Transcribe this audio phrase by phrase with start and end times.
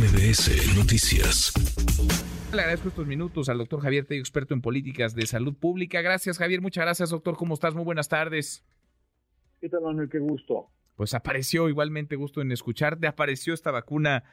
[0.00, 1.52] MBS Noticias.
[2.54, 6.00] Le agradezco estos minutos al doctor Javier Tello, experto en políticas de salud pública.
[6.00, 6.62] Gracias, Javier.
[6.62, 7.36] Muchas gracias, doctor.
[7.36, 7.74] ¿Cómo estás?
[7.74, 8.64] Muy buenas tardes.
[9.60, 10.08] ¿Qué tal, Manuel?
[10.08, 10.70] Qué gusto.
[10.96, 13.08] Pues apareció igualmente gusto en escucharte.
[13.08, 14.24] Apareció esta vacuna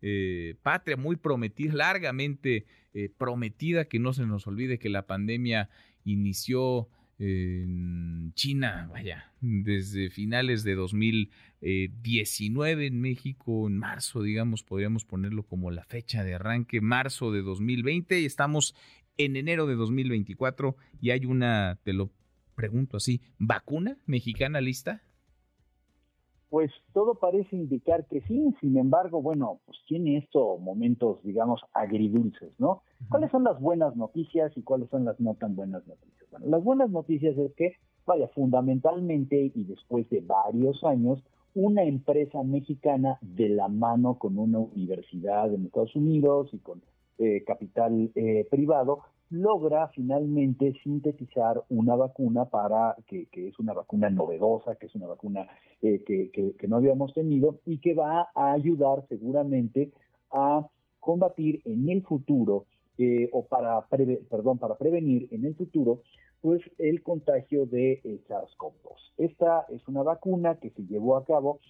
[0.00, 5.70] eh, patria muy prometida, largamente eh, prometida, que no se nos olvide que la pandemia
[6.02, 6.88] inició
[7.18, 15.70] en China, vaya, desde finales de 2019 en México, en marzo, digamos, podríamos ponerlo como
[15.70, 18.74] la fecha de arranque, marzo de 2020, y estamos
[19.18, 22.10] en enero de 2024 y hay una, te lo
[22.54, 25.02] pregunto así, ¿vacuna mexicana lista?
[26.52, 32.52] Pues todo parece indicar que sí, sin embargo, bueno, pues tiene esto momentos, digamos, agridulces,
[32.58, 32.82] ¿no?
[33.08, 36.30] ¿Cuáles son las buenas noticias y cuáles son las no tan buenas noticias?
[36.30, 42.42] Bueno, las buenas noticias es que, vaya, fundamentalmente y después de varios años, una empresa
[42.42, 46.82] mexicana de la mano con una universidad en Estados Unidos y con
[47.16, 49.00] eh, capital eh, privado
[49.32, 55.48] logra finalmente sintetizar una vacuna para que, es una vacuna novedosa, que es una vacuna
[55.80, 59.90] eh, que, no habíamos tenido y que va a ayudar seguramente
[60.30, 60.66] a
[61.00, 62.66] combatir en el futuro
[62.98, 66.02] eh, o para perdón para prevenir en el futuro
[66.42, 69.12] pues el contagio de eh, SARS-CoV-2.
[69.16, 71.60] Esta es una vacuna que se llevó a cabo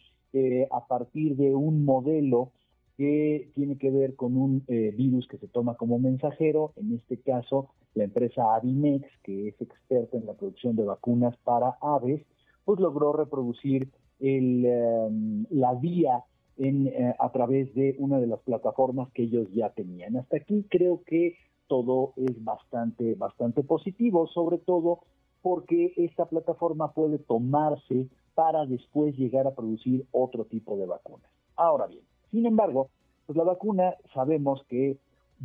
[0.71, 2.53] a partir de un modelo
[2.97, 7.19] que tiene que ver con un eh, virus que se toma como mensajero, en este
[7.21, 12.23] caso la empresa Avimex, que es experta en la producción de vacunas para aves,
[12.65, 16.25] pues logró reproducir el, em, la vía
[16.59, 20.17] eh, a través de una de las plataformas que ellos ya tenían.
[20.17, 25.01] Hasta aquí creo que todo es bastante, bastante positivo, sobre todo
[25.41, 31.31] porque esta plataforma puede tomarse para después llegar a producir otro tipo de vacunas.
[31.57, 32.89] Ahora bien, sin embargo,
[33.27, 34.97] pues la vacuna sabemos que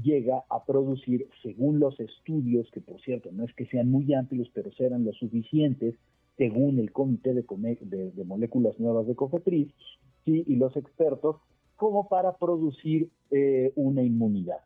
[0.01, 4.49] llega a producir, según los estudios, que por cierto no es que sean muy amplios,
[4.53, 5.95] pero serán lo suficientes,
[6.37, 7.43] según el Comité de,
[8.11, 9.67] de, Moléculas Nuevas de COFEPRIS
[10.23, 10.43] ¿sí?
[10.47, 11.37] y los expertos,
[11.75, 14.59] como para producir eh, una inmunidad.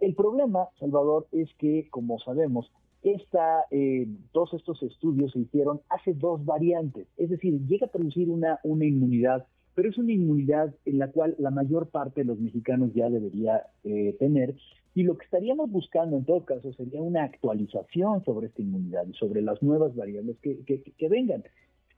[0.00, 2.70] El problema, Salvador, es que, como sabemos,
[3.02, 8.28] esta, eh, todos estos estudios se hicieron hace dos variantes, es decir, llega a producir
[8.30, 12.92] una inmunidad pero es una inmunidad en la cual la mayor parte de los mexicanos
[12.94, 14.54] ya debería eh, tener.
[14.94, 19.14] Y lo que estaríamos buscando en todo caso sería una actualización sobre esta inmunidad y
[19.14, 21.42] sobre las nuevas variables que, que, vengan.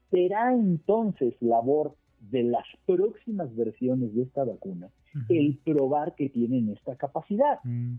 [0.09, 1.93] Será entonces labor
[2.31, 4.89] de las próximas versiones de esta vacuna
[5.29, 7.59] el probar que tienen esta capacidad.
[7.63, 7.95] Mm.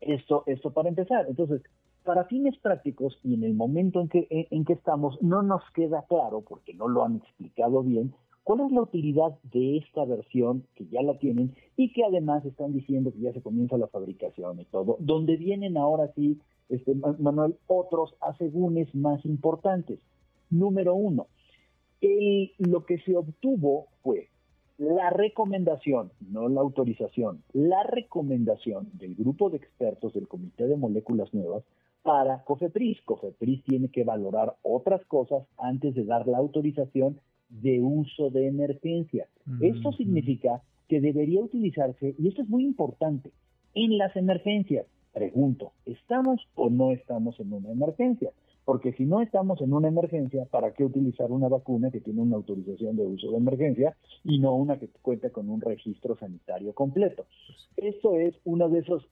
[0.00, 1.26] Esto, esto para empezar.
[1.28, 1.62] Entonces,
[2.04, 6.04] para fines prácticos y en el momento en que, en que estamos, no nos queda
[6.08, 8.14] claro, porque no lo han explicado bien,
[8.48, 12.72] ¿Cuál es la utilidad de esta versión que ya la tienen y que además están
[12.72, 14.96] diciendo que ya se comienza la fabricación y todo?
[15.00, 16.38] Donde vienen ahora sí,
[16.70, 19.98] este, Manuel, otros asegúnes más importantes.
[20.48, 21.26] Número uno,
[22.56, 24.30] lo que se obtuvo fue
[24.78, 31.34] la recomendación, no la autorización, la recomendación del grupo de expertos del Comité de Moléculas
[31.34, 31.64] Nuevas
[32.02, 33.02] para COFEPRIS.
[33.02, 39.26] COFEPRIS tiene que valorar otras cosas antes de dar la autorización de uso de emergencia.
[39.60, 43.30] Esto significa que debería utilizarse, y esto es muy importante,
[43.74, 44.86] en las emergencias.
[45.12, 48.30] Pregunto, ¿estamos o no estamos en una emergencia?
[48.64, 52.36] Porque si no estamos en una emergencia, ¿para qué utilizar una vacuna que tiene una
[52.36, 57.24] autorización de uso de emergencia y no una que cuenta con un registro sanitario completo?
[57.46, 59.08] Pues esto es uno de esos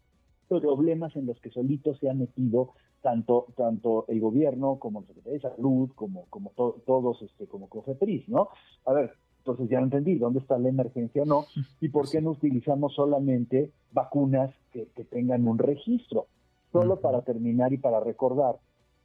[0.48, 5.38] problemas en los que solito se ha metido tanto, tanto el gobierno como la Secretaría
[5.38, 8.48] de Salud, como, como todos, este, como COFEPRIS, ¿no?
[8.84, 11.44] A ver, entonces ya entendí dónde está la emergencia o no
[11.80, 16.26] y por qué no utilizamos solamente vacunas que, tengan un registro.
[16.72, 18.56] Solo para terminar y para recordar,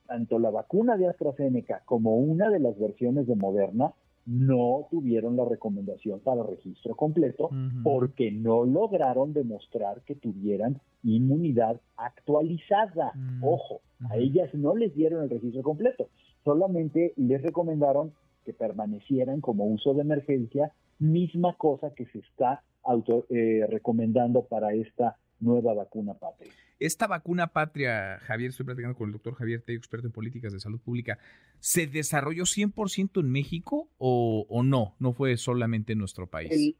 [0.08, 3.94] tanto la vacuna de AstraZeneca como una de las versiones de Moderna
[4.26, 7.50] no tuvieron la recomendación para registro completo
[7.84, 13.14] porque no lograron demostrar que tuvieran inmunidad actualizada.
[13.16, 13.44] Mm.
[13.44, 16.08] Ojo, a ellas no les dieron el registro completo,
[16.44, 18.14] solamente les recomendaron
[18.46, 24.74] que permanecieran como uso de emergencia, misma cosa que se está auto, eh, recomendando para
[24.74, 26.52] esta nueva vacuna patria.
[26.80, 30.60] Esta vacuna patria, Javier, estoy platicando con el doctor Javier Tello, experto en políticas de
[30.60, 31.20] salud pública,
[31.60, 34.96] ¿se desarrolló 100% en México o, no?
[35.00, 36.76] ¿No fue solamente en nuestro país?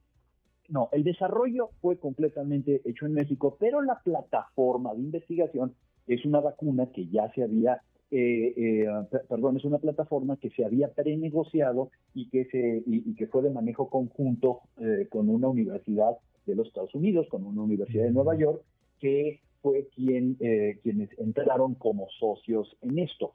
[0.70, 5.76] no, el desarrollo fue completamente hecho en México, pero la plataforma de investigación
[6.08, 7.82] es una vacuna que ya se había
[8.12, 8.88] eh, eh,
[9.30, 13.52] perdón, es una plataforma que se había prenegociado y que se y, que fue de
[13.52, 18.38] manejo conjunto eh, con una universidad de los Estados Unidos, con una universidad de Nueva
[18.38, 18.62] York,
[19.00, 20.36] que fue quien
[20.84, 23.32] quienes entraron como socios en esto.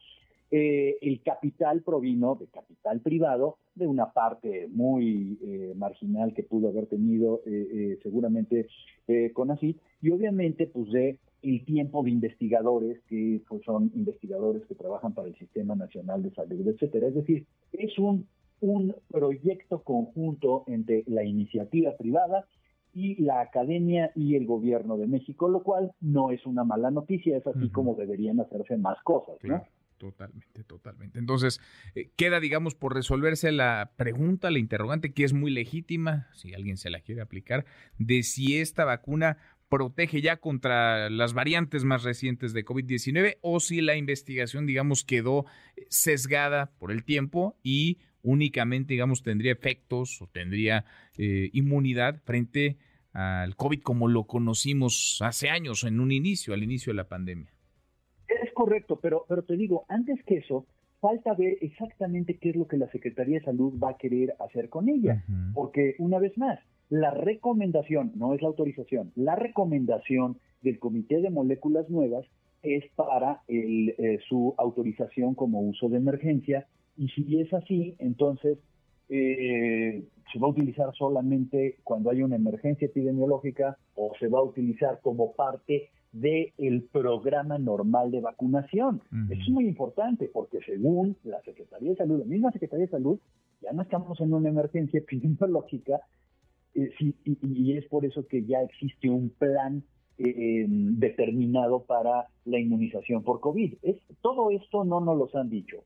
[0.50, 5.38] El capital provino de capital privado, de una parte muy
[5.76, 7.42] marginal que pudo haber tenido
[8.02, 8.68] seguramente
[9.34, 14.74] con así, y obviamente pues de el tiempo de investigadores que pues, son investigadores que
[14.74, 17.08] trabajan para el Sistema Nacional de Salud, etcétera.
[17.08, 18.26] Es decir, es un,
[18.60, 22.46] un proyecto conjunto entre la iniciativa privada
[22.92, 27.36] y la academia y el gobierno de México, lo cual no es una mala noticia,
[27.36, 29.62] es así como deberían hacerse más cosas, ¿no?
[29.98, 31.18] Totalmente, totalmente.
[31.18, 31.60] Entonces,
[31.94, 36.76] eh, queda, digamos, por resolverse la pregunta, la interrogante, que es muy legítima, si alguien
[36.76, 37.64] se la quiere aplicar,
[37.98, 39.38] de si esta vacuna
[39.68, 45.46] protege ya contra las variantes más recientes de COVID-19 o si la investigación, digamos, quedó
[45.88, 50.84] sesgada por el tiempo y únicamente, digamos, tendría efectos o tendría
[51.16, 52.76] eh, inmunidad frente
[53.12, 57.55] al COVID como lo conocimos hace años, en un inicio, al inicio de la pandemia.
[58.56, 60.64] Correcto, pero, pero te digo, antes que eso,
[60.98, 64.70] falta ver exactamente qué es lo que la Secretaría de Salud va a querer hacer
[64.70, 65.22] con ella,
[65.52, 66.58] porque una vez más,
[66.88, 72.24] la recomendación, no es la autorización, la recomendación del Comité de Moléculas Nuevas
[72.62, 76.66] es para eh, su autorización como uso de emergencia.
[76.96, 78.56] Y si es así, entonces
[79.10, 80.02] eh,
[80.32, 85.00] se va a utilizar solamente cuando hay una emergencia epidemiológica o se va a utilizar
[85.02, 85.90] como parte
[86.20, 89.02] del programa normal de vacunación.
[89.30, 93.18] es muy importante porque según la Secretaría de Salud, la misma Secretaría de Salud,
[93.60, 96.00] ya no estamos en una emergencia epidemiológica,
[96.74, 96.90] eh,
[97.24, 99.82] y, es por eso que ya existe un plan
[100.18, 103.74] eh, determinado para la inmunización por COVID.
[103.82, 105.84] Es, todo esto no nos lo han dicho.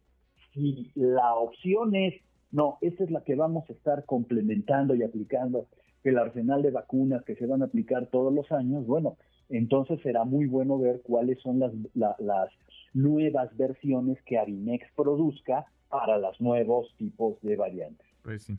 [0.53, 2.15] Si la opción es,
[2.51, 5.67] no, esta es la que vamos a estar complementando y aplicando,
[6.03, 9.17] el arsenal de vacunas que se van a aplicar todos los años, bueno,
[9.51, 12.51] entonces será muy bueno ver cuáles son las, las
[12.95, 18.07] nuevas versiones que Arinex produzca para los nuevos tipos de variantes.
[18.23, 18.57] Pues sí.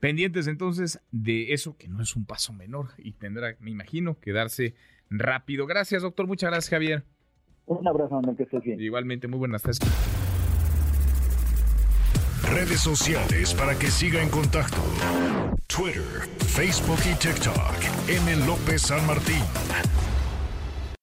[0.00, 4.32] Pendientes entonces de eso, que no es un paso menor y tendrá, me imagino, que
[4.32, 4.74] darse
[5.10, 5.66] rápido.
[5.66, 6.26] Gracias, doctor.
[6.26, 7.04] Muchas gracias, Javier.
[7.66, 8.80] Un abrazo, que estés bien.
[8.80, 9.78] Igualmente, muy buenas tardes.
[12.50, 14.78] Redes sociales para que siga en contacto:
[15.68, 16.02] Twitter,
[16.38, 18.08] Facebook y TikTok.
[18.08, 18.46] M.
[18.46, 19.42] López San Martín.